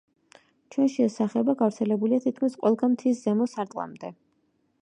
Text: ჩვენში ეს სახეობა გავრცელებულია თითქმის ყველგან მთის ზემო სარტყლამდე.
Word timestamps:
ჩვენში 0.75 1.03
ეს 1.07 1.17
სახეობა 1.21 1.55
გავრცელებულია 1.59 2.21
თითქმის 2.25 2.57
ყველგან 2.63 2.97
მთის 2.97 3.23
ზემო 3.27 3.51
სარტყლამდე. 3.55 4.15